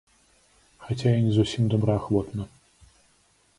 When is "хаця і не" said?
0.85-1.31